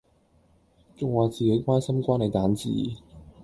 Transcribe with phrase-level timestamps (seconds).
[0.97, 2.69] 仲話自己開心關你蛋治